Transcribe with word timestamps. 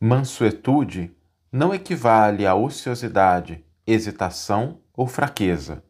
Mansuetude 0.00 1.10
não 1.50 1.74
equivale 1.74 2.46
a 2.46 2.54
ociosidade, 2.54 3.64
hesitação 3.84 4.78
ou 4.96 5.08
fraqueza. 5.08 5.82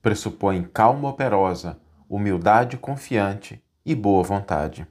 Pressupõe 0.00 0.62
calma 0.62 1.08
operosa, 1.08 1.76
humildade 2.08 2.76
confiante 2.76 3.60
e 3.84 3.96
boa 3.96 4.22
vontade. 4.22 4.86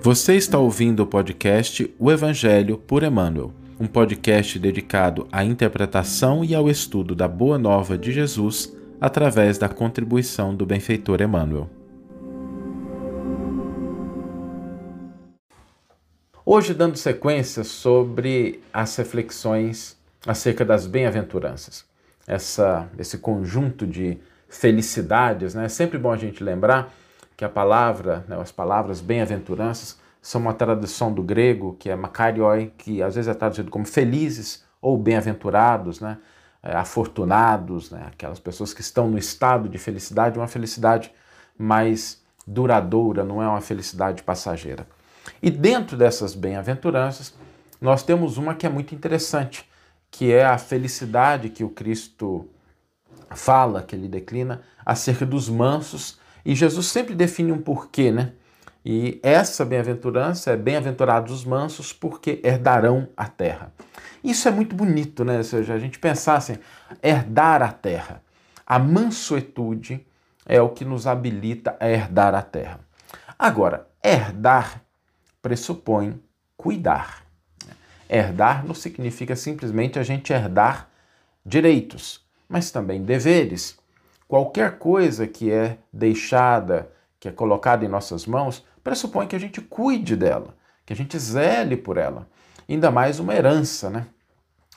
Você 0.00 0.34
está 0.34 0.58
ouvindo 0.58 1.04
o 1.04 1.06
podcast 1.06 1.94
O 2.00 2.10
Evangelho 2.10 2.76
por 2.76 3.04
Emmanuel, 3.04 3.52
um 3.78 3.86
podcast 3.86 4.58
dedicado 4.58 5.28
à 5.30 5.44
interpretação 5.44 6.44
e 6.44 6.56
ao 6.56 6.68
estudo 6.68 7.14
da 7.14 7.28
Boa 7.28 7.56
Nova 7.56 7.96
de 7.96 8.10
Jesus 8.10 8.76
através 9.00 9.58
da 9.58 9.68
contribuição 9.68 10.52
do 10.52 10.66
benfeitor 10.66 11.22
Emmanuel. 11.22 11.70
Hoje, 16.44 16.74
dando 16.74 16.96
sequência 16.96 17.62
sobre 17.62 18.60
as 18.72 18.96
reflexões 18.96 19.96
acerca 20.26 20.64
das 20.64 20.88
bem-aventuranças, 20.88 21.84
esse 22.98 23.18
conjunto 23.18 23.86
de 23.86 24.18
felicidades, 24.48 25.54
né? 25.54 25.66
É 25.66 25.68
sempre 25.68 25.98
bom 25.98 26.10
a 26.10 26.16
gente 26.16 26.42
lembrar 26.42 26.92
que 27.36 27.44
a 27.44 27.48
palavra, 27.48 28.24
né, 28.26 28.36
as 28.40 28.50
palavras 28.50 29.00
bem-aventuranças, 29.00 30.00
são 30.20 30.40
uma 30.40 30.52
tradução 30.52 31.12
do 31.12 31.22
grego 31.22 31.76
que 31.78 31.88
é 31.88 31.94
makarioi, 31.94 32.72
que 32.76 33.00
às 33.00 33.14
vezes 33.14 33.28
é 33.28 33.34
traduzido 33.34 33.70
como 33.70 33.86
felizes 33.86 34.64
ou 34.80 34.98
bem-aventurados, 34.98 36.00
né? 36.00 36.18
É, 36.60 36.76
afortunados, 36.76 37.90
né? 37.90 38.06
aquelas 38.06 38.38
pessoas 38.40 38.74
que 38.74 38.80
estão 38.80 39.08
no 39.08 39.18
estado 39.18 39.68
de 39.68 39.78
felicidade, 39.78 40.38
uma 40.38 40.46
felicidade 40.48 41.12
mais 41.58 42.20
duradoura, 42.46 43.24
não 43.24 43.42
é 43.42 43.48
uma 43.48 43.60
felicidade 43.60 44.22
passageira. 44.22 44.86
E 45.42 45.50
dentro 45.50 45.96
dessas 45.96 46.34
bem-aventuranças, 46.34 47.34
nós 47.80 48.02
temos 48.02 48.36
uma 48.38 48.54
que 48.54 48.66
é 48.66 48.68
muito 48.68 48.94
interessante, 48.94 49.68
que 50.10 50.32
é 50.32 50.44
a 50.44 50.58
felicidade 50.58 51.48
que 51.48 51.64
o 51.64 51.70
Cristo 51.70 52.48
fala, 53.30 53.82
que 53.82 53.96
ele 53.96 54.08
declina, 54.08 54.62
acerca 54.84 55.24
dos 55.24 55.48
mansos, 55.48 56.18
e 56.44 56.54
Jesus 56.54 56.86
sempre 56.86 57.14
define 57.14 57.52
um 57.52 57.60
porquê, 57.60 58.10
né? 58.10 58.32
E 58.84 59.20
essa 59.22 59.64
bem-aventurança 59.64 60.50
é 60.50 60.56
bem-aventurados 60.56 61.32
os 61.32 61.44
mansos, 61.44 61.92
porque 61.92 62.40
herdarão 62.42 63.08
a 63.16 63.26
terra. 63.26 63.72
Isso 64.24 64.48
é 64.48 64.50
muito 64.50 64.74
bonito, 64.74 65.24
né? 65.24 65.38
Ou 65.38 65.44
seja, 65.44 65.74
a 65.74 65.78
gente 65.78 65.98
pensar 65.98 66.36
assim, 66.36 66.56
herdar 67.02 67.62
a 67.62 67.72
terra. 67.72 68.22
A 68.66 68.78
mansuetude 68.78 70.04
é 70.44 70.60
o 70.60 70.70
que 70.70 70.84
nos 70.84 71.06
habilita 71.06 71.76
a 71.78 71.88
herdar 71.88 72.34
a 72.34 72.42
terra. 72.42 72.80
Agora, 73.38 73.88
herdar 74.02 74.81
pressupõe 75.42 76.22
cuidar. 76.56 77.26
Herdar 78.08 78.64
não 78.64 78.74
significa 78.74 79.34
simplesmente 79.34 79.98
a 79.98 80.02
gente 80.02 80.32
herdar 80.32 80.88
direitos, 81.44 82.24
mas 82.48 82.70
também 82.70 83.02
deveres. 83.02 83.76
Qualquer 84.28 84.78
coisa 84.78 85.26
que 85.26 85.50
é 85.50 85.78
deixada, 85.92 86.90
que 87.18 87.28
é 87.28 87.32
colocada 87.32 87.84
em 87.84 87.88
nossas 87.88 88.24
mãos, 88.24 88.64
pressupõe 88.82 89.26
que 89.26 89.36
a 89.36 89.40
gente 89.40 89.60
cuide 89.60 90.16
dela, 90.16 90.54
que 90.86 90.92
a 90.92 90.96
gente 90.96 91.18
zele 91.18 91.76
por 91.76 91.96
ela. 91.96 92.28
Ainda 92.68 92.90
mais 92.90 93.18
uma 93.18 93.34
herança, 93.34 93.90
né? 93.90 94.06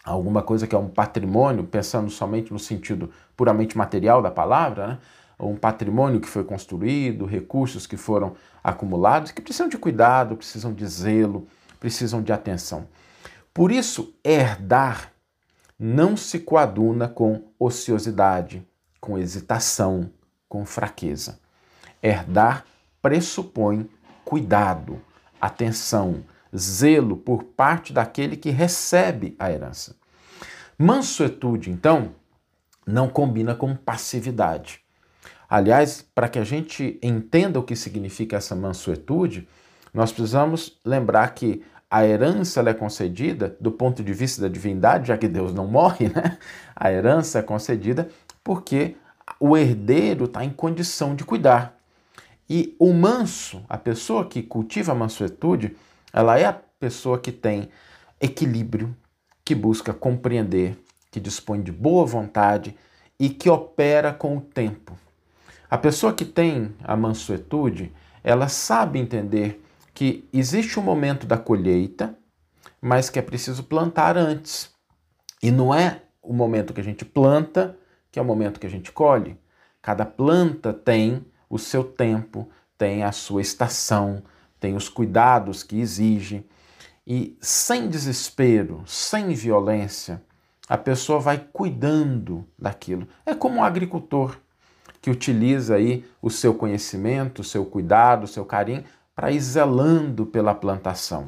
Alguma 0.03 0.41
coisa 0.41 0.67
que 0.67 0.75
é 0.75 0.77
um 0.77 0.89
patrimônio, 0.89 1.63
pensando 1.63 2.09
somente 2.09 2.51
no 2.51 2.59
sentido 2.59 3.11
puramente 3.35 3.77
material 3.77 4.21
da 4.21 4.29
palavra, 4.29 4.87
né? 4.87 4.97
Um 5.43 5.55
patrimônio 5.55 6.19
que 6.19 6.27
foi 6.27 6.43
construído, 6.43 7.25
recursos 7.25 7.85
que 7.85 7.97
foram 7.97 8.35
acumulados, 8.63 9.31
que 9.31 9.41
precisam 9.41 9.67
de 9.67 9.77
cuidado, 9.77 10.37
precisam 10.37 10.73
de 10.73 10.85
zelo, 10.87 11.47
precisam 11.79 12.21
de 12.21 12.31
atenção. 12.31 12.87
Por 13.53 13.71
isso, 13.71 14.13
herdar 14.23 15.11
não 15.77 16.15
se 16.15 16.39
coaduna 16.39 17.07
com 17.07 17.49
ociosidade, 17.59 18.65
com 18.99 19.17
hesitação, 19.17 20.09
com 20.47 20.65
fraqueza. 20.65 21.39
Herdar 22.01 22.65
pressupõe 23.01 23.89
cuidado, 24.23 25.01
atenção, 25.39 26.23
zelo 26.55 27.17
por 27.17 27.43
parte 27.43 27.91
daquele 27.91 28.37
que 28.37 28.49
recebe 28.49 29.35
a 29.37 29.51
herança. 29.51 29.95
Mansuetude, 30.77 31.69
então, 31.69 32.15
não 32.85 33.07
combina 33.09 33.53
com 33.53 33.75
passividade. 33.75 34.84
Aliás, 35.49 36.05
para 36.13 36.27
que 36.27 36.39
a 36.39 36.43
gente 36.43 36.99
entenda 37.01 37.59
o 37.59 37.63
que 37.63 37.75
significa 37.75 38.37
essa 38.37 38.55
mansuetude, 38.55 39.47
nós 39.93 40.11
precisamos 40.11 40.77
lembrar 40.83 41.33
que 41.33 41.63
a 41.89 42.05
herança 42.05 42.61
é 42.61 42.73
concedida 42.73 43.55
do 43.59 43.71
ponto 43.71 44.03
de 44.03 44.13
vista 44.13 44.41
da 44.41 44.47
divindade, 44.47 45.07
já 45.07 45.17
que 45.17 45.27
Deus 45.27 45.53
não 45.53 45.67
morre, 45.67 46.09
né? 46.13 46.37
A 46.75 46.91
herança 46.91 47.39
é 47.39 47.41
concedida 47.41 48.09
porque 48.43 48.95
o 49.39 49.55
herdeiro 49.55 50.25
está 50.25 50.43
em 50.43 50.49
condição 50.49 51.15
de 51.15 51.23
cuidar. 51.23 51.77
E 52.49 52.75
o 52.77 52.93
manso, 52.93 53.63
a 53.67 53.77
pessoa 53.77 54.25
que 54.25 54.43
cultiva 54.43 54.91
a 54.91 54.95
mansuetude, 54.95 55.75
ela 56.13 56.37
é 56.37 56.45
a 56.45 56.53
pessoa 56.79 57.17
que 57.17 57.31
tem 57.31 57.69
equilíbrio, 58.21 58.95
que 59.43 59.55
busca 59.55 59.93
compreender, 59.93 60.77
que 61.09 61.19
dispõe 61.19 61.61
de 61.61 61.71
boa 61.71 62.05
vontade 62.05 62.75
e 63.19 63.29
que 63.29 63.49
opera 63.49 64.13
com 64.13 64.37
o 64.37 64.41
tempo. 64.41 64.97
A 65.75 65.77
pessoa 65.77 66.13
que 66.13 66.23
tem 66.23 66.73
a 66.85 66.95
mansuetude, 66.95 67.91
ela 68.23 68.47
sabe 68.47 68.97
entender 68.97 69.61
que 69.93 70.25
existe 70.31 70.79
um 70.79 70.81
momento 70.81 71.27
da 71.27 71.37
colheita, 71.37 72.17
mas 72.81 73.09
que 73.09 73.19
é 73.19 73.21
preciso 73.21 73.61
plantar 73.61 74.15
antes. 74.15 74.73
E 75.43 75.51
não 75.51 75.75
é 75.75 76.03
o 76.21 76.33
momento 76.33 76.73
que 76.73 76.79
a 76.79 76.83
gente 76.83 77.03
planta 77.03 77.77
que 78.09 78.17
é 78.17 78.21
o 78.21 78.25
momento 78.25 78.57
que 78.57 78.65
a 78.65 78.69
gente 78.69 78.89
colhe. 78.89 79.37
Cada 79.81 80.05
planta 80.05 80.71
tem 80.71 81.25
o 81.49 81.59
seu 81.59 81.83
tempo, 81.83 82.49
tem 82.77 83.03
a 83.03 83.11
sua 83.11 83.41
estação, 83.41 84.23
tem 84.57 84.77
os 84.77 84.87
cuidados 84.87 85.61
que 85.61 85.81
exige. 85.81 86.47
E 87.05 87.37
sem 87.41 87.89
desespero, 87.89 88.81
sem 88.85 89.33
violência, 89.33 90.23
a 90.69 90.77
pessoa 90.77 91.19
vai 91.19 91.37
cuidando 91.51 92.47
daquilo. 92.57 93.09
É 93.25 93.35
como 93.35 93.57
um 93.57 93.63
agricultor 93.65 94.39
que 95.05 95.11
utiliza 95.11 95.75
aí 95.75 96.03
o 96.19 96.31
seu 96.31 96.55
conhecimento, 96.55 97.43
o 97.43 97.43
seu 97.43 97.63
cuidado, 97.63 98.23
o 98.23 98.27
seu 98.27 98.43
carinho 98.43 98.83
para 99.15 99.29
ir 99.29 99.39
zelando 99.39 100.25
pela 100.25 100.55
plantação. 100.55 101.27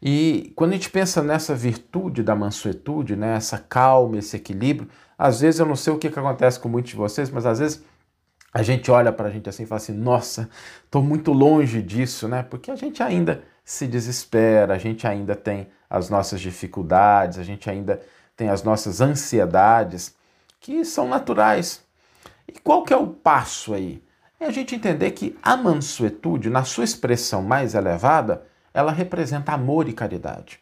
E 0.00 0.52
quando 0.54 0.70
a 0.70 0.74
gente 0.74 0.88
pensa 0.88 1.20
nessa 1.20 1.52
virtude 1.52 2.22
da 2.22 2.36
mansuetude, 2.36 3.16
né, 3.16 3.34
essa 3.34 3.58
calma, 3.58 4.18
esse 4.18 4.36
equilíbrio, 4.36 4.88
às 5.18 5.40
vezes 5.40 5.58
eu 5.58 5.66
não 5.66 5.74
sei 5.74 5.92
o 5.92 5.98
que, 5.98 6.08
que 6.08 6.16
acontece 6.16 6.60
com 6.60 6.68
muitos 6.68 6.92
de 6.92 6.96
vocês, 6.96 7.28
mas 7.28 7.44
às 7.44 7.58
vezes 7.58 7.82
a 8.54 8.62
gente 8.62 8.88
olha 8.88 9.10
para 9.10 9.26
a 9.26 9.30
gente 9.32 9.48
assim 9.48 9.64
e 9.64 9.66
fala 9.66 9.80
assim: 9.80 9.92
nossa, 9.92 10.48
estou 10.84 11.02
muito 11.02 11.32
longe 11.32 11.82
disso, 11.82 12.28
né? 12.28 12.44
Porque 12.44 12.70
a 12.70 12.76
gente 12.76 13.02
ainda 13.02 13.42
se 13.64 13.84
desespera, 13.84 14.74
a 14.74 14.78
gente 14.78 15.08
ainda 15.08 15.34
tem 15.34 15.66
as 15.90 16.08
nossas 16.08 16.40
dificuldades, 16.40 17.36
a 17.36 17.42
gente 17.42 17.68
ainda 17.68 18.00
tem 18.36 18.48
as 18.48 18.62
nossas 18.62 19.00
ansiedades 19.00 20.14
que 20.60 20.84
são 20.84 21.08
naturais. 21.08 21.84
E 22.48 22.58
qual 22.60 22.84
que 22.84 22.92
é 22.92 22.96
o 22.96 23.08
passo 23.08 23.74
aí? 23.74 24.02
É 24.38 24.46
a 24.46 24.50
gente 24.50 24.74
entender 24.74 25.12
que 25.12 25.38
a 25.42 25.56
mansuetude, 25.56 26.50
na 26.50 26.64
sua 26.64 26.84
expressão 26.84 27.42
mais 27.42 27.74
elevada, 27.74 28.46
ela 28.72 28.92
representa 28.92 29.52
amor 29.52 29.88
e 29.88 29.92
caridade. 29.92 30.60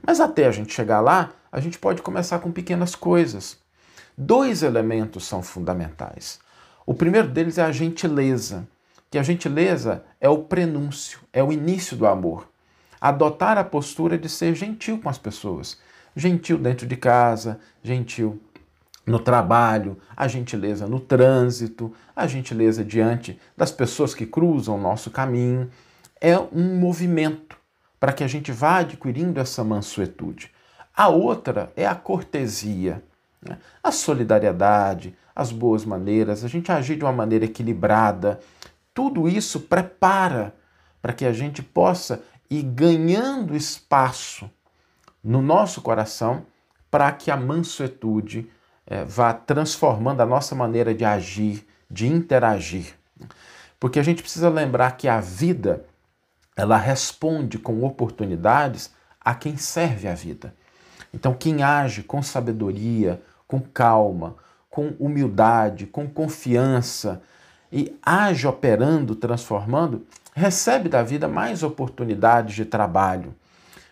Mas 0.00 0.20
até 0.20 0.46
a 0.46 0.52
gente 0.52 0.72
chegar 0.72 1.00
lá, 1.00 1.32
a 1.50 1.60
gente 1.60 1.78
pode 1.78 2.02
começar 2.02 2.38
com 2.38 2.52
pequenas 2.52 2.94
coisas. 2.94 3.58
Dois 4.16 4.62
elementos 4.62 5.26
são 5.26 5.42
fundamentais. 5.42 6.38
O 6.86 6.94
primeiro 6.94 7.28
deles 7.28 7.58
é 7.58 7.62
a 7.62 7.72
gentileza, 7.72 8.66
que 9.10 9.18
a 9.18 9.22
gentileza 9.22 10.04
é 10.20 10.28
o 10.28 10.38
prenúncio, 10.38 11.20
é 11.32 11.42
o 11.42 11.52
início 11.52 11.96
do 11.96 12.06
amor. 12.06 12.48
Adotar 13.00 13.58
a 13.58 13.64
postura 13.64 14.18
de 14.18 14.28
ser 14.28 14.54
gentil 14.54 15.00
com 15.00 15.08
as 15.08 15.18
pessoas. 15.18 15.78
Gentil 16.16 16.58
dentro 16.58 16.86
de 16.86 16.96
casa, 16.96 17.60
gentil 17.82 18.40
no 19.08 19.18
trabalho, 19.18 19.96
a 20.16 20.28
gentileza 20.28 20.86
no 20.86 21.00
trânsito, 21.00 21.92
a 22.14 22.26
gentileza 22.26 22.84
diante 22.84 23.38
das 23.56 23.72
pessoas 23.72 24.14
que 24.14 24.26
cruzam 24.26 24.76
o 24.76 24.80
nosso 24.80 25.10
caminho. 25.10 25.70
É 26.20 26.38
um 26.38 26.78
movimento 26.78 27.56
para 27.98 28.12
que 28.12 28.22
a 28.22 28.28
gente 28.28 28.52
vá 28.52 28.78
adquirindo 28.78 29.40
essa 29.40 29.64
mansuetude. 29.64 30.50
A 30.94 31.08
outra 31.08 31.72
é 31.76 31.86
a 31.86 31.94
cortesia, 31.94 33.02
né? 33.40 33.58
a 33.82 33.90
solidariedade, 33.90 35.16
as 35.34 35.52
boas 35.52 35.84
maneiras, 35.84 36.44
a 36.44 36.48
gente 36.48 36.70
agir 36.70 36.96
de 36.96 37.04
uma 37.04 37.12
maneira 37.12 37.44
equilibrada. 37.44 38.40
Tudo 38.92 39.28
isso 39.28 39.60
prepara 39.60 40.54
para 41.00 41.12
que 41.12 41.24
a 41.24 41.32
gente 41.32 41.62
possa 41.62 42.22
ir 42.50 42.62
ganhando 42.62 43.54
espaço 43.54 44.50
no 45.22 45.40
nosso 45.40 45.80
coração 45.80 46.44
para 46.90 47.10
que 47.12 47.30
a 47.30 47.36
mansuetude 47.36 48.50
é, 48.88 49.04
vá 49.04 49.34
transformando 49.34 50.22
a 50.22 50.26
nossa 50.26 50.54
maneira 50.54 50.94
de 50.94 51.04
agir, 51.04 51.66
de 51.90 52.06
interagir. 52.06 52.94
Porque 53.78 53.98
a 53.98 54.02
gente 54.02 54.22
precisa 54.22 54.48
lembrar 54.48 54.92
que 54.92 55.06
a 55.06 55.20
vida, 55.20 55.84
ela 56.56 56.76
responde 56.76 57.58
com 57.58 57.84
oportunidades 57.84 58.90
a 59.20 59.34
quem 59.34 59.56
serve 59.56 60.08
a 60.08 60.14
vida. 60.14 60.54
Então, 61.12 61.34
quem 61.34 61.62
age 61.62 62.02
com 62.02 62.22
sabedoria, 62.22 63.22
com 63.46 63.60
calma, 63.60 64.36
com 64.70 64.94
humildade, 64.98 65.86
com 65.86 66.08
confiança 66.08 67.22
e 67.70 67.94
age 68.02 68.46
operando, 68.46 69.14
transformando, 69.14 70.06
recebe 70.34 70.88
da 70.88 71.02
vida 71.02 71.28
mais 71.28 71.62
oportunidades 71.62 72.54
de 72.54 72.64
trabalho. 72.64 73.34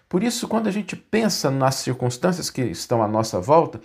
Por 0.09 0.23
isso, 0.23 0.49
quando 0.49 0.69
a 0.69 0.71
gente 0.71 0.97
pensa 0.97 1.51
nas 1.51 1.77
circunstâncias 1.77 2.49
que 2.49 2.63
estão 2.63 3.03
à 3.03 3.09
nossa 3.09 3.41
volta, 3.41 3.81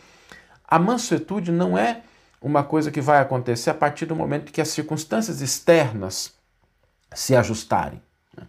a 0.72 0.80
mansuetude 0.80 1.52
não 1.52 1.78
é 1.78 2.02
uma 2.42 2.64
coisa 2.64 2.90
que 2.90 3.02
vai 3.02 3.20
acontecer 3.20 3.70
a 3.70 3.74
partir 3.74 4.06
do 4.06 4.16
momento 4.16 4.54
que 4.54 4.62
as 4.62 4.70
circunstâncias 4.70 5.42
externas 5.42 6.34
se 7.14 7.36
ajustarem. 7.36 8.02
Né? 8.38 8.46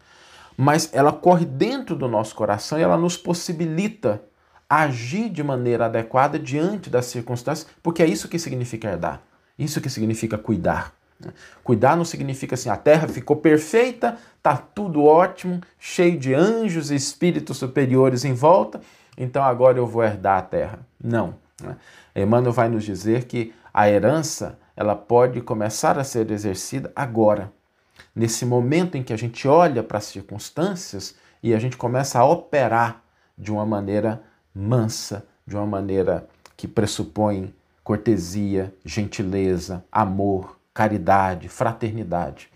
Mas 0.57 0.89
ela 0.93 1.13
corre 1.13 1.45
dentro 1.45 1.97
do 1.97 2.07
nosso 2.07 2.37
coração 2.37 2.79
e 2.79 2.83
ela 2.83 2.97
nos 2.97 3.17
possibilita 3.17 4.23
agir 4.71 5.29
de 5.31 5.43
maneira 5.43 5.87
adequada 5.87 6.39
diante 6.39 6.89
das 6.89 7.07
circunstâncias, 7.07 7.69
porque 7.83 8.05
é 8.05 8.07
isso 8.07 8.29
que 8.29 8.39
significa 8.39 8.89
herdar, 8.89 9.21
isso 9.59 9.81
que 9.81 9.91
significa 9.91 10.39
cuidar. 10.39 10.95
Né? 11.19 11.33
Cuidar 11.65 11.97
não 11.97 12.05
significa 12.05 12.55
assim, 12.55 12.71
a 12.71 12.77
terra 12.77 13.09
ficou 13.09 13.37
perfeita, 13.37 14.17
tá 14.41 14.57
tudo 14.57 15.05
ótimo, 15.05 15.61
cheio 15.77 16.17
de 16.17 16.33
anjos 16.33 16.93
e 16.93 16.95
espíritos 16.95 17.59
superiores 17.59 18.25
em 18.25 18.33
volta, 18.33 18.81
então 19.19 19.43
agora 19.43 19.77
eu 19.77 19.87
vou 19.89 20.05
herdar 20.05 20.39
a 20.39 20.43
terra. 20.43 20.79
Não. 21.03 21.43
Emmanuel 22.15 22.53
vai 22.53 22.69
nos 22.69 22.85
dizer 22.85 23.25
que 23.25 23.55
a 23.73 23.89
herança 23.89 24.59
ela 24.77 24.95
pode 24.95 25.41
começar 25.41 25.99
a 25.99 26.05
ser 26.05 26.31
exercida 26.31 26.93
agora, 26.95 27.53
nesse 28.15 28.45
momento 28.45 28.97
em 28.97 29.03
que 29.03 29.13
a 29.13 29.17
gente 29.17 29.47
olha 29.49 29.83
para 29.83 29.99
as 29.99 30.05
circunstâncias 30.05 31.15
e 31.43 31.55
a 31.55 31.59
gente 31.59 31.77
começa 31.77 32.19
a 32.19 32.25
operar 32.25 33.03
de 33.37 33.51
uma 33.51 33.65
maneira 33.65 34.23
mansa, 34.55 35.27
de 35.47 35.57
uma 35.57 35.67
maneira 35.67 36.29
que 36.57 36.69
pressupõe 36.69 37.55
cortesia, 37.83 38.73
gentileza, 38.85 39.85
amor, 39.91 40.59
caridade, 40.73 41.49
fraternidade. 41.49 42.49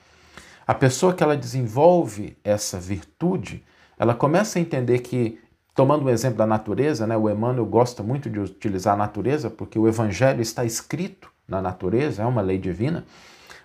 A 0.67 0.75
pessoa 0.75 1.15
que 1.15 1.23
ela 1.23 1.37
desenvolve 1.37 2.37
essa 2.43 2.79
virtude, 2.79 3.65
ela 3.99 4.15
começa 4.15 4.59
a 4.59 4.63
entender 4.63 5.01
que, 5.01 5.41
tomando 5.77 6.07
um 6.07 6.09
exemplo 6.09 6.39
da 6.39 6.47
natureza, 6.47 7.07
né, 7.07 7.15
o 7.17 7.29
Emmanuel 7.29 7.67
gosta 7.67 8.03
muito 8.03 8.31
de 8.31 8.41
utilizar 8.41 8.95
a 8.95 8.97
natureza, 8.97 9.51
porque 9.51 9.79
o 9.79 9.87
evangelho 9.87 10.41
está 10.41 10.65
escrito 10.65 11.31
na 11.47 11.61
natureza, 11.61 12.23
é 12.23 12.27
uma 12.27 12.41
lei 12.41 12.57
divina. 12.57 13.05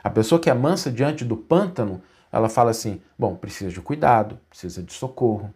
A 0.04 0.10
pessoa 0.10 0.40
que 0.40 0.50
é 0.50 0.54
mansa 0.54 0.92
diante 0.92 1.24
do 1.24 1.38
pântano, 1.38 2.02
ela 2.30 2.50
fala 2.50 2.72
assim: 2.72 3.02
bom, 3.18 3.36
precisa 3.36 3.72
de 3.72 3.80
cuidado, 3.80 4.38
precisa 4.50 4.84
de 4.84 4.92
socorro. 4.92 5.54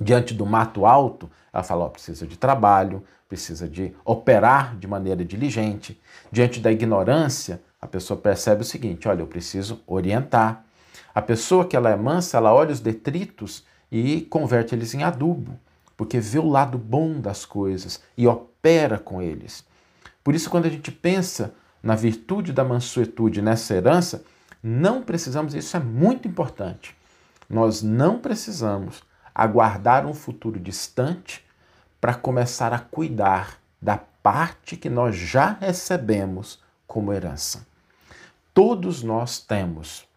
Diante 0.00 0.34
do 0.34 0.44
mato 0.44 0.84
alto, 0.84 1.30
ela 1.52 1.62
fala: 1.62 1.88
precisa 1.88 2.26
de 2.26 2.36
trabalho, 2.36 3.04
precisa 3.28 3.68
de 3.68 3.94
operar 4.04 4.76
de 4.76 4.88
maneira 4.88 5.24
diligente. 5.24 6.00
Diante 6.32 6.58
da 6.58 6.72
ignorância, 6.72 7.62
a 7.80 7.86
pessoa 7.86 8.18
percebe 8.18 8.62
o 8.62 8.64
seguinte: 8.64 9.06
olha, 9.06 9.20
eu 9.20 9.26
preciso 9.26 9.80
orientar. 9.86 10.64
A 11.14 11.22
pessoa 11.22 11.64
que 11.64 11.76
ela 11.76 11.90
é 11.90 11.96
mansa, 11.96 12.38
ela 12.38 12.52
olha 12.52 12.72
os 12.72 12.80
detritos 12.80 13.64
e 13.90 14.22
converte 14.22 14.74
eles 14.74 14.92
em 14.92 15.04
adubo, 15.04 15.56
porque 15.96 16.20
vê 16.20 16.38
o 16.38 16.48
lado 16.48 16.76
bom 16.76 17.20
das 17.20 17.44
coisas 17.44 18.02
e 18.16 18.26
opera 18.26 18.98
com 18.98 19.22
eles. 19.22 19.64
Por 20.22 20.34
isso, 20.34 20.50
quando 20.50 20.66
a 20.66 20.70
gente 20.70 20.90
pensa 20.90 21.54
na 21.82 21.94
virtude 21.94 22.52
da 22.52 22.64
mansuetude 22.64 23.40
nessa 23.40 23.74
herança, 23.74 24.24
não 24.62 25.02
precisamos, 25.02 25.54
isso 25.54 25.76
é 25.76 25.80
muito 25.80 26.26
importante, 26.26 26.96
nós 27.48 27.82
não 27.82 28.18
precisamos 28.18 29.02
aguardar 29.34 30.06
um 30.06 30.14
futuro 30.14 30.58
distante 30.58 31.44
para 32.00 32.14
começar 32.14 32.72
a 32.72 32.78
cuidar 32.78 33.60
da 33.80 33.96
parte 33.96 34.76
que 34.76 34.88
nós 34.88 35.14
já 35.14 35.56
recebemos 35.60 36.58
como 36.86 37.12
herança. 37.12 37.66
Todos 38.52 39.02
nós 39.02 39.38
temos 39.38 40.08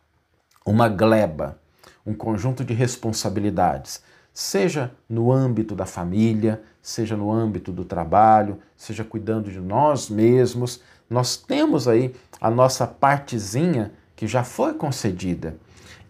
uma 0.66 0.88
gleba, 0.88 1.60
um 2.06 2.14
conjunto 2.14 2.64
de 2.64 2.74
responsabilidades, 2.74 4.02
seja 4.34 4.92
no 5.08 5.32
âmbito 5.32 5.76
da 5.76 5.86
família, 5.86 6.62
seja 6.82 7.16
no 7.16 7.32
âmbito 7.32 7.72
do 7.72 7.84
trabalho, 7.84 8.60
seja 8.76 9.04
cuidando 9.04 9.52
de 9.52 9.60
nós 9.60 10.10
mesmos. 10.10 10.82
Nós 11.10 11.36
temos 11.36 11.88
aí 11.88 12.16
a 12.40 12.50
nossa 12.50 12.88
partezinha 12.88 13.92
que 14.16 14.28
já 14.28 14.44
foi 14.44 14.74
concedida 14.74 15.58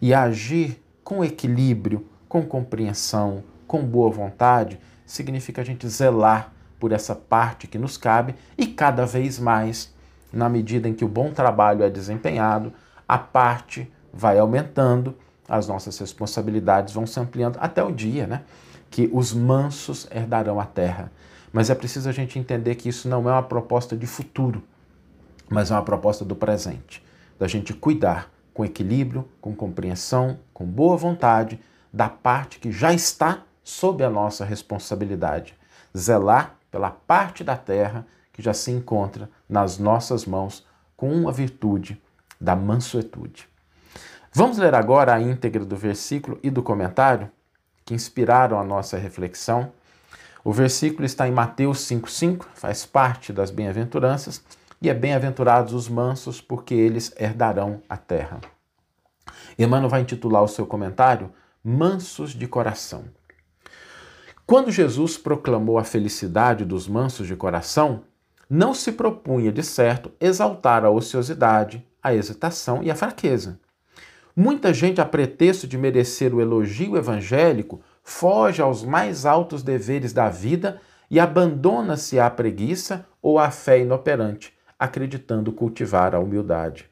e 0.00 0.14
agir 0.14 0.82
com 1.04 1.24
equilíbrio, 1.24 2.06
com 2.28 2.44
compreensão, 2.44 3.42
com 3.66 3.84
boa 3.84 4.10
vontade, 4.10 4.78
significa 5.04 5.62
a 5.62 5.64
gente 5.64 5.88
zelar 5.88 6.52
por 6.78 6.92
essa 6.92 7.14
parte 7.14 7.66
que 7.66 7.78
nos 7.78 7.96
cabe 7.96 8.34
e 8.56 8.66
cada 8.66 9.04
vez 9.04 9.38
mais, 9.38 9.94
na 10.32 10.48
medida 10.48 10.88
em 10.88 10.94
que 10.94 11.04
o 11.04 11.08
bom 11.08 11.32
trabalho 11.32 11.82
é 11.82 11.90
desempenhado, 11.90 12.72
a 13.06 13.18
parte 13.18 13.90
vai 14.12 14.38
aumentando, 14.38 15.16
as 15.50 15.66
nossas 15.66 15.98
responsabilidades 15.98 16.94
vão 16.94 17.04
se 17.06 17.18
ampliando 17.18 17.58
até 17.60 17.82
o 17.82 17.90
dia, 17.90 18.24
né? 18.24 18.42
Que 18.88 19.10
os 19.12 19.34
mansos 19.34 20.06
herdarão 20.10 20.60
a 20.60 20.64
terra. 20.64 21.10
Mas 21.52 21.68
é 21.68 21.74
preciso 21.74 22.08
a 22.08 22.12
gente 22.12 22.38
entender 22.38 22.76
que 22.76 22.88
isso 22.88 23.08
não 23.08 23.28
é 23.28 23.32
uma 23.32 23.42
proposta 23.42 23.96
de 23.96 24.06
futuro, 24.06 24.62
mas 25.48 25.72
é 25.72 25.74
uma 25.74 25.82
proposta 25.82 26.24
do 26.24 26.36
presente, 26.36 27.04
da 27.36 27.48
gente 27.48 27.74
cuidar 27.74 28.30
com 28.54 28.64
equilíbrio, 28.64 29.28
com 29.40 29.52
compreensão, 29.52 30.38
com 30.54 30.64
boa 30.64 30.96
vontade 30.96 31.60
da 31.92 32.08
parte 32.08 32.60
que 32.60 32.70
já 32.70 32.92
está 32.92 33.42
sob 33.64 34.04
a 34.04 34.10
nossa 34.10 34.44
responsabilidade. 34.44 35.58
Zelar 35.96 36.54
pela 36.70 36.90
parte 36.90 37.42
da 37.42 37.56
terra 37.56 38.06
que 38.32 38.40
já 38.40 38.54
se 38.54 38.70
encontra 38.70 39.28
nas 39.48 39.78
nossas 39.78 40.24
mãos 40.24 40.64
com 40.96 41.28
a 41.28 41.32
virtude 41.32 42.00
da 42.40 42.54
mansuetude. 42.54 43.49
Vamos 44.32 44.58
ler 44.58 44.76
agora 44.76 45.12
a 45.12 45.20
íntegra 45.20 45.64
do 45.64 45.76
versículo 45.76 46.38
e 46.40 46.50
do 46.50 46.62
comentário 46.62 47.28
que 47.84 47.92
inspiraram 47.92 48.60
a 48.60 48.64
nossa 48.64 48.96
reflexão. 48.96 49.72
O 50.44 50.52
versículo 50.52 51.04
está 51.04 51.26
em 51.26 51.32
Mateus 51.32 51.80
5,5, 51.80 52.46
faz 52.54 52.86
parte 52.86 53.32
das 53.32 53.50
bem-aventuranças, 53.50 54.40
e 54.80 54.88
é 54.88 54.94
bem-aventurados 54.94 55.74
os 55.74 55.88
mansos, 55.88 56.40
porque 56.40 56.74
eles 56.74 57.12
herdarão 57.18 57.82
a 57.88 57.96
terra. 57.96 58.40
Emmanuel 59.58 59.90
vai 59.90 60.02
intitular 60.02 60.44
o 60.44 60.48
seu 60.48 60.64
comentário 60.64 61.32
Mansos 61.62 62.30
de 62.30 62.46
Coração. 62.46 63.04
Quando 64.46 64.70
Jesus 64.70 65.18
proclamou 65.18 65.76
a 65.76 65.84
felicidade 65.84 66.64
dos 66.64 66.86
mansos 66.86 67.26
de 67.26 67.34
coração, 67.34 68.04
não 68.48 68.74
se 68.74 68.92
propunha, 68.92 69.50
de 69.50 69.64
certo, 69.64 70.12
exaltar 70.20 70.84
a 70.84 70.90
ociosidade, 70.90 71.84
a 72.00 72.14
hesitação 72.14 72.80
e 72.80 72.90
a 72.90 72.94
fraqueza. 72.94 73.58
Muita 74.42 74.72
gente, 74.72 75.02
a 75.02 75.04
pretexto 75.04 75.66
de 75.66 75.76
merecer 75.76 76.34
o 76.34 76.40
elogio 76.40 76.96
evangélico, 76.96 77.82
foge 78.02 78.62
aos 78.62 78.82
mais 78.82 79.26
altos 79.26 79.62
deveres 79.62 80.14
da 80.14 80.30
vida 80.30 80.80
e 81.10 81.20
abandona-se 81.20 82.18
à 82.18 82.30
preguiça 82.30 83.06
ou 83.20 83.38
à 83.38 83.50
fé 83.50 83.80
inoperante, 83.80 84.54
acreditando 84.78 85.52
cultivar 85.52 86.14
a 86.14 86.18
humildade. 86.20 86.88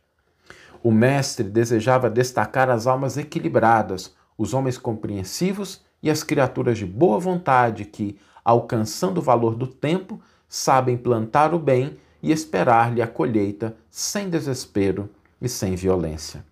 O 0.82 0.92
Mestre 0.92 1.48
desejava 1.48 2.10
destacar 2.10 2.68
as 2.68 2.86
almas 2.86 3.16
equilibradas, 3.16 4.14
os 4.36 4.52
homens 4.52 4.76
compreensivos 4.76 5.82
e 6.02 6.10
as 6.10 6.22
criaturas 6.22 6.76
de 6.76 6.84
boa 6.84 7.18
vontade 7.18 7.86
que, 7.86 8.18
alcançando 8.44 9.18
o 9.18 9.22
valor 9.22 9.54
do 9.54 9.66
tempo, 9.66 10.20
sabem 10.46 10.98
plantar 10.98 11.54
o 11.54 11.58
bem 11.58 11.96
e 12.22 12.30
esperar-lhe 12.30 13.00
a 13.00 13.06
colheita 13.06 13.74
sem 13.90 14.28
desespero 14.28 15.08
e 15.40 15.48
sem 15.48 15.74
violência. 15.74 16.44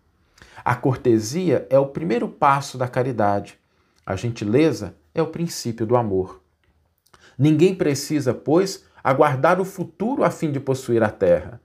A 0.67 0.75
cortesia 0.75 1.65
é 1.71 1.79
o 1.79 1.87
primeiro 1.87 2.27
passo 2.27 2.77
da 2.77 2.89
caridade. 2.89 3.57
A 4.05 4.17
gentileza 4.17 4.97
é 5.15 5.23
o 5.23 5.29
princípio 5.29 5.87
do 5.87 5.97
amor. 5.97 6.43
Ninguém 7.39 7.73
precisa, 7.73 8.35
pois, 8.35 8.85
aguardar 9.05 9.61
o 9.61 9.65
futuro 9.65 10.25
a 10.25 10.31
fim 10.31 10.51
de 10.51 10.59
possuir 10.59 11.05
a 11.05 11.09
terra. 11.09 11.61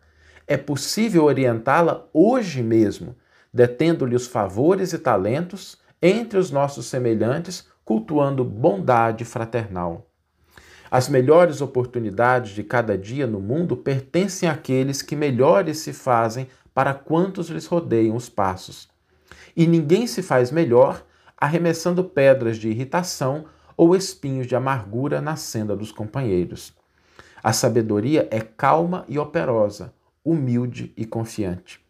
É 0.46 0.56
possível 0.56 1.24
orientá-la 1.24 2.06
hoje 2.14 2.62
mesmo, 2.62 3.16
detendo-lhe 3.52 4.16
os 4.16 4.28
favores 4.28 4.94
e 4.94 5.00
talentos 5.00 5.80
entre 6.00 6.38
os 6.38 6.52
nossos 6.52 6.86
semelhantes 6.86 7.68
cultuando 7.84 8.46
bondade 8.46 9.26
fraternal. 9.26 10.06
As 10.92 11.10
melhores 11.10 11.60
oportunidades 11.60 12.52
de 12.52 12.64
cada 12.64 12.96
dia 12.96 13.26
no 13.26 13.40
mundo 13.40 13.76
pertencem 13.76 14.48
àqueles 14.48 15.02
que 15.02 15.16
melhores 15.16 15.80
se 15.80 15.92
fazem 15.92 16.48
para 16.72 16.94
quantos 16.94 17.50
lhes 17.50 17.66
rodeiam 17.66 18.16
os 18.16 18.30
passos. 18.30 18.91
E 19.56 19.68
ninguém 19.68 20.08
se 20.08 20.22
faz 20.22 20.52
melhor 20.52 21.06
arremessando 21.38 22.04
pedras 22.04 22.58
de 22.58 22.70
irritação 22.70 23.46
ou 23.76 23.96
espinhos 23.96 24.46
de 24.46 24.56
amargura 24.56 25.20
na 25.20 25.36
senda 25.36 25.76
dos 25.76 25.92
companheiros. 25.92 26.74
A 27.44 27.52
sabedoria 27.52 28.28
é 28.30 28.40
calma 28.40 29.04
e 29.10 29.18
operosa, 29.18 29.92
humilde 30.24 30.94
e 30.96 31.06
confiante. 31.06 31.82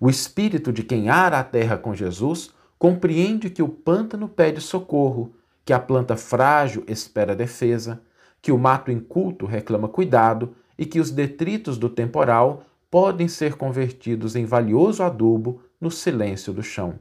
O 0.00 0.10
espírito 0.10 0.72
de 0.72 0.82
quem 0.82 1.08
ara 1.08 1.38
a 1.38 1.44
terra 1.44 1.76
com 1.76 1.94
Jesus 1.94 2.52
compreende 2.78 3.50
que 3.50 3.62
o 3.62 3.68
pântano 3.68 4.28
pede 4.28 4.60
socorro, 4.60 5.34
que 5.64 5.72
a 5.72 5.78
planta 5.78 6.16
frágil 6.16 6.82
espera 6.88 7.36
defesa, 7.36 8.00
que 8.42 8.50
o 8.50 8.58
mato 8.58 8.90
inculto 8.90 9.46
reclama 9.46 9.86
cuidado 9.86 10.54
e 10.76 10.86
que 10.86 10.98
os 10.98 11.10
detritos 11.10 11.78
do 11.78 11.88
temporal 11.88 12.64
podem 12.90 13.28
ser 13.28 13.54
convertidos 13.54 14.34
em 14.34 14.44
valioso 14.44 15.02
adubo 15.02 15.62
no 15.80 15.90
silêncio 15.90 16.52
do 16.52 16.62
chão. 16.62 16.98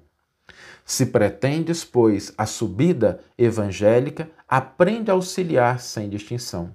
Se 0.86 1.06
pretendes, 1.06 1.84
pois, 1.84 2.34
a 2.38 2.46
subida 2.46 3.20
evangélica, 3.38 4.30
aprende 4.48 5.12
a 5.12 5.14
auxiliar 5.14 5.80
sem 5.80 6.10
distinção. 6.10 6.74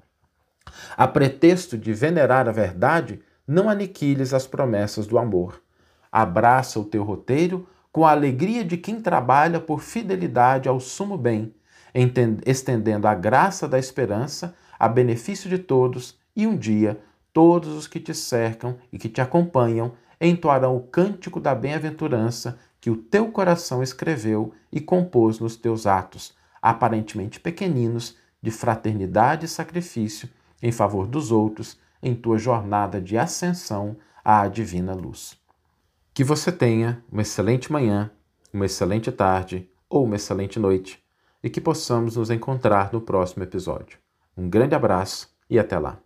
A 0.96 1.06
pretexto 1.08 1.76
de 1.76 1.92
venerar 1.92 2.48
a 2.48 2.52
verdade, 2.52 3.20
não 3.46 3.68
aniquiles 3.68 4.32
as 4.32 4.46
promessas 4.46 5.06
do 5.06 5.18
amor. 5.18 5.60
Abraça 6.10 6.78
o 6.78 6.84
teu 6.84 7.02
roteiro 7.02 7.68
com 7.90 8.04
a 8.04 8.10
alegria 8.10 8.64
de 8.64 8.76
quem 8.76 9.00
trabalha 9.00 9.60
por 9.60 9.80
fidelidade 9.80 10.68
ao 10.68 10.80
sumo 10.80 11.18
bem, 11.18 11.54
estendendo 12.44 13.06
a 13.06 13.14
graça 13.14 13.68
da 13.68 13.78
esperança 13.78 14.54
a 14.78 14.88
benefício 14.88 15.48
de 15.48 15.58
todos, 15.58 16.18
e 16.34 16.46
um 16.46 16.56
dia 16.56 17.00
todos 17.32 17.70
os 17.70 17.86
que 17.86 18.00
te 18.00 18.12
cercam 18.12 18.76
e 18.92 18.98
que 18.98 19.08
te 19.08 19.20
acompanham 19.20 19.92
entoarão 20.20 20.76
o 20.76 20.82
cântico 20.82 21.40
da 21.40 21.54
bem-aventurança 21.54 22.58
que 22.80 22.90
o 22.90 22.96
teu 22.96 23.30
coração 23.30 23.82
escreveu 23.82 24.52
e 24.70 24.80
compôs 24.80 25.38
nos 25.38 25.56
teus 25.56 25.86
atos, 25.86 26.34
aparentemente 26.60 27.40
pequeninos, 27.40 28.16
de 28.42 28.50
fraternidade 28.50 29.46
e 29.46 29.48
sacrifício 29.48 30.28
em 30.62 30.70
favor 30.70 31.06
dos 31.06 31.32
outros 31.32 31.78
em 32.02 32.14
tua 32.14 32.36
jornada 32.36 33.00
de 33.00 33.16
ascensão 33.16 33.96
à 34.22 34.46
divina 34.46 34.92
luz. 34.92 35.38
Que 36.12 36.22
você 36.22 36.52
tenha 36.52 37.02
uma 37.10 37.22
excelente 37.22 37.72
manhã, 37.72 38.10
uma 38.52 38.66
excelente 38.66 39.10
tarde 39.10 39.68
ou 39.88 40.04
uma 40.04 40.16
excelente 40.16 40.58
noite 40.58 41.02
e 41.42 41.48
que 41.48 41.60
possamos 41.60 42.16
nos 42.16 42.30
encontrar 42.30 42.92
no 42.92 43.00
próximo 43.00 43.42
episódio. 43.42 43.98
Um 44.36 44.48
grande 44.48 44.74
abraço 44.74 45.34
e 45.48 45.58
até 45.58 45.78
lá! 45.78 46.03